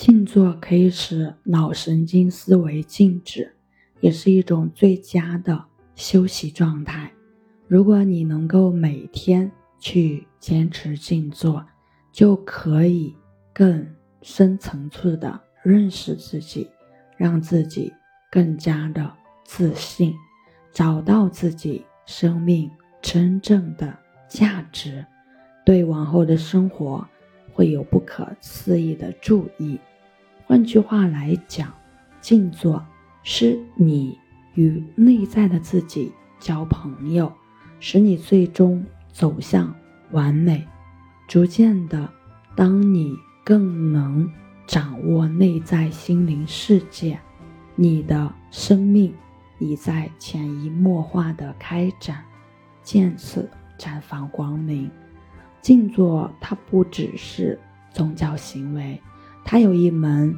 [0.00, 3.54] 静坐可以使脑神经思维静止，
[4.00, 5.62] 也是一种最佳的
[5.94, 7.12] 休息状态。
[7.68, 11.62] 如果你能够每天去坚持静坐，
[12.10, 13.14] 就可以
[13.52, 13.86] 更
[14.22, 16.66] 深层次的认识自己，
[17.18, 17.92] 让自己
[18.30, 19.12] 更加的
[19.44, 20.14] 自信，
[20.72, 22.70] 找到自己生命
[23.02, 23.94] 真正的
[24.30, 25.04] 价值，
[25.62, 27.06] 对往后的生活
[27.52, 29.78] 会有不可思议的注意。
[30.50, 31.72] 换句话来讲，
[32.20, 32.84] 静坐
[33.22, 34.18] 是你
[34.54, 37.32] 与内在的自己交朋友，
[37.78, 39.72] 使你最终走向
[40.10, 40.66] 完美。
[41.28, 42.12] 逐渐的，
[42.56, 44.28] 当你更能
[44.66, 47.16] 掌握内在心灵世界，
[47.76, 49.14] 你的生命
[49.60, 52.24] 已在潜移默化的开展，
[52.82, 54.90] 渐次绽放光明。
[55.62, 57.56] 静坐它不只是
[57.92, 59.00] 宗教行为。
[59.44, 60.34] 它有一门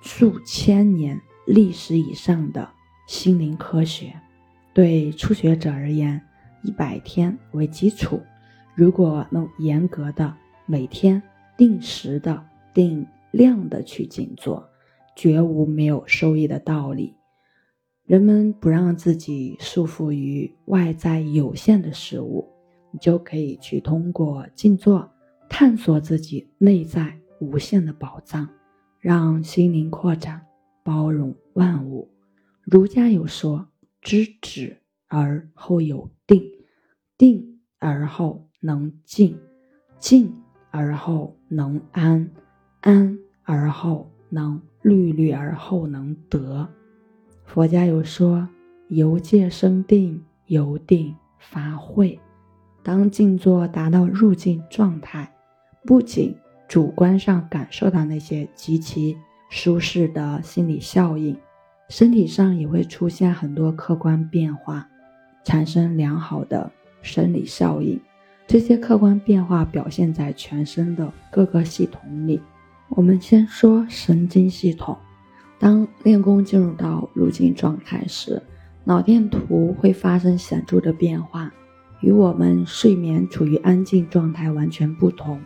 [0.00, 2.68] 数千年历史以上的
[3.06, 4.14] 心灵科学，
[4.72, 6.20] 对初学者而言，
[6.62, 8.20] 一百天为基础。
[8.74, 11.22] 如果能严格的每天
[11.58, 14.66] 定时的定量的去静坐，
[15.14, 17.14] 绝无没有收益的道理。
[18.06, 22.48] 人们不让自己束缚于外在有限的事物，
[22.90, 25.08] 你就可以去通过静坐
[25.48, 27.21] 探索自己内在。
[27.42, 28.48] 无限的宝藏，
[29.00, 30.46] 让心灵扩展，
[30.84, 32.08] 包容万物。
[32.62, 33.66] 儒家有说：
[34.00, 36.40] 知止而后有定，
[37.18, 39.36] 定而后能静，
[39.98, 40.32] 静
[40.70, 42.30] 而后能安，
[42.80, 46.68] 安而后能虑虑而后能得。
[47.44, 48.48] 佛家有说：
[48.86, 52.20] 由戒生定，由定发慧。
[52.84, 55.34] 当静坐达到入静状态，
[55.84, 56.36] 不仅
[56.72, 59.14] 主观上感受到那些极其
[59.50, 61.36] 舒适的心理效应，
[61.90, 64.88] 身体上也会出现很多客观变化，
[65.44, 66.72] 产生良好的
[67.02, 68.00] 生理效应。
[68.46, 72.40] 这些客观变化表现在全身的各个系统里。
[72.88, 74.96] 我们先说神经系统。
[75.58, 78.42] 当练功进入到入静状态时，
[78.82, 81.52] 脑电图会发生显著的变化，
[82.00, 85.38] 与我们睡眠处于安静状态完全不同。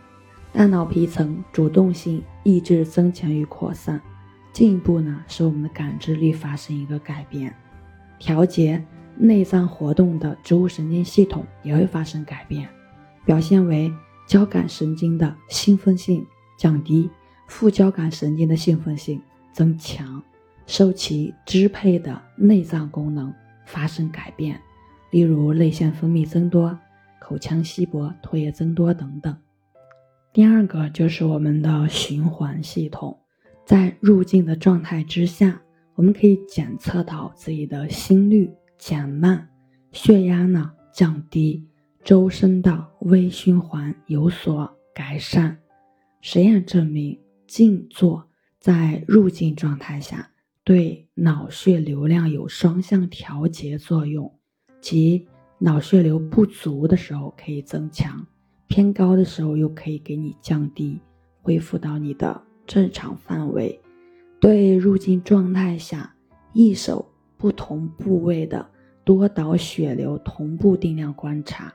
[0.57, 4.01] 大脑皮层主动性意志增强与扩散，
[4.51, 7.55] 进一步呢使我们的感知力发生一个改变，
[8.17, 8.83] 调节
[9.15, 12.67] 内脏活动的植物神经系统也会发生改变，
[13.23, 13.93] 表现为
[14.25, 16.25] 交感神经的兴奋性
[16.57, 17.07] 降低，
[17.45, 19.21] 副交感神经的兴奋性
[19.53, 20.19] 增强，
[20.65, 23.31] 受其支配的内脏功能
[23.67, 24.59] 发生改变，
[25.11, 26.75] 例如泪腺分泌增多、
[27.19, 29.37] 口腔稀薄、唾液增多等等。
[30.37, 33.19] 第二个就是我们的循环系统，
[33.65, 35.59] 在入静的状态之下，
[35.95, 39.49] 我们可以检测到自己的心率减慢，
[39.91, 41.67] 血压呢降低，
[42.03, 45.57] 周身的微循环有所改善。
[46.21, 50.29] 实验证明，静坐在入静状态下，
[50.63, 54.31] 对脑血流量有双向调节作用，
[54.81, 55.27] 即
[55.57, 58.23] 脑血流不足的时候可以增强。
[58.67, 60.99] 偏高的时候又可以给你降低，
[61.41, 63.79] 恢复到你的正常范围。
[64.39, 66.13] 对入境状态下，
[66.53, 68.69] 一手不同部位的
[69.03, 71.73] 多导血流同步定量观察，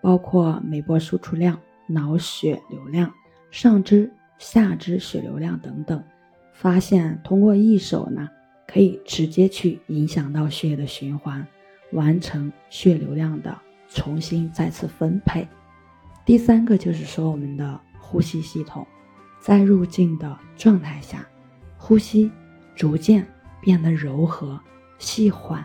[0.00, 3.12] 包括脉搏输出量、脑血流量、
[3.50, 6.02] 上肢、下肢血流量等等，
[6.52, 8.28] 发现通过一手呢，
[8.66, 11.44] 可以直接去影响到血液的循环，
[11.92, 13.56] 完成血流量的
[13.88, 15.48] 重新再次分配。
[16.24, 18.86] 第三个就是说，我们的呼吸系统，
[19.40, 21.22] 在入静的状态下，
[21.76, 22.32] 呼吸
[22.74, 23.26] 逐渐
[23.60, 24.58] 变得柔和、
[24.98, 25.62] 细缓、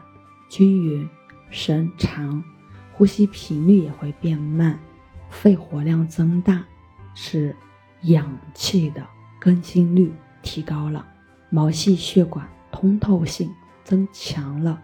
[0.49, 1.09] 均匀、
[1.49, 2.43] 深长，
[2.91, 4.77] 呼吸频率也会变慢，
[5.29, 6.61] 肺活量增大，
[7.15, 7.55] 使
[8.01, 9.07] 氧气的
[9.39, 11.07] 更新率提高了，
[11.49, 13.49] 毛细血管通透性
[13.85, 14.81] 增强了，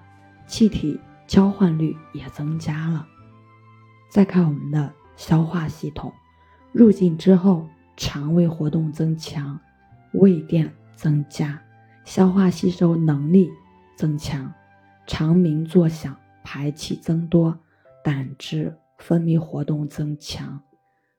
[0.48, 0.98] 气体
[1.28, 3.06] 交换率也增加了。
[4.10, 4.94] 再看我们的。
[5.15, 6.12] 消化系统
[6.71, 9.59] 入境之后，肠胃活动增强，
[10.13, 11.62] 胃电增加，
[12.03, 13.50] 消化吸收能力
[13.95, 14.53] 增强，
[15.07, 17.57] 肠鸣作响，排气增多，
[18.03, 20.62] 胆汁分泌活动增强。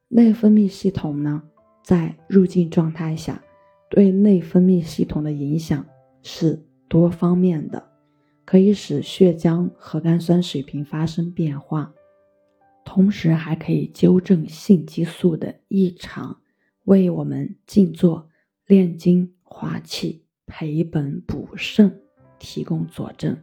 [0.08, 1.42] 内分泌系统呢，
[1.82, 3.42] 在入境状态下，
[3.88, 5.84] 对内分泌系统的影响
[6.22, 7.82] 是多方面的，
[8.44, 11.92] 可以使血浆核苷酸水平发生变化。
[12.87, 16.38] 同时还可以纠正性激素的异常，
[16.85, 18.31] 为我们静坐、
[18.67, 22.00] 炼精、化气、培本补肾
[22.38, 23.37] 提供佐证。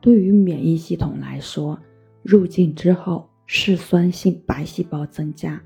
[0.00, 1.78] 对于免疫系统来说，
[2.22, 5.60] 入境之后，嗜酸性白细胞增加，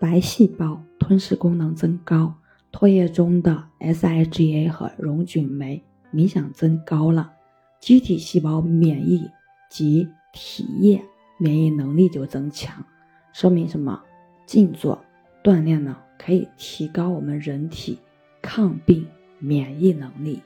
[0.00, 2.34] 白细胞吞噬功能增高，
[2.72, 5.80] 唾液中的 SIGA 和溶菌酶
[6.10, 7.30] 明显增高了，
[7.78, 9.28] 机体细胞免疫
[9.70, 11.04] 及体液
[11.36, 12.84] 免疫能力就增强，
[13.32, 14.02] 说明什么？
[14.46, 15.02] 静坐
[15.42, 17.98] 锻炼呢，可以提高我们人体
[18.42, 19.06] 抗病
[19.38, 20.42] 免疫能力。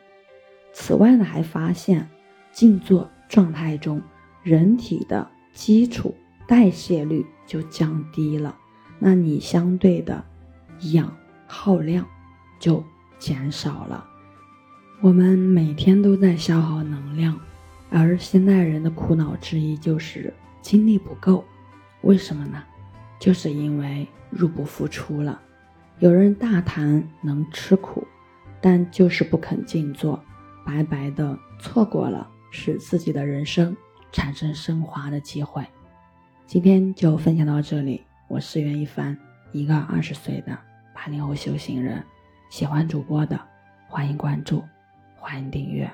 [0.72, 2.08] 此外呢，还发现
[2.52, 4.00] 静坐状态中，
[4.42, 6.14] 人体的基础
[6.46, 8.56] 代谢率就降低了，
[8.98, 10.24] 那你相对的
[10.92, 11.12] 氧
[11.46, 12.06] 耗量
[12.58, 12.82] 就
[13.18, 14.06] 减少了。
[15.00, 17.38] 我们每天都在消耗能量，
[17.90, 20.32] 而现代人的苦恼之一就是
[20.68, 21.42] 精力不够，
[22.02, 22.62] 为什么呢？
[23.18, 25.40] 就是因为入不敷出了。
[25.98, 28.06] 有人大谈能吃苦，
[28.60, 30.22] 但就是不肯静坐，
[30.66, 33.74] 白白的错过了使自己的人生
[34.12, 35.64] 产生升华的机会。
[36.44, 39.16] 今天就分享到这里，我是袁一凡，
[39.52, 40.58] 一个二十岁的
[40.94, 42.04] 八零后修行人。
[42.50, 43.40] 喜欢主播的，
[43.88, 44.62] 欢迎关注，
[45.16, 45.90] 欢迎订阅。